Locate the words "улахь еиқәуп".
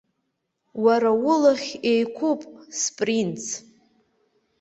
1.31-2.41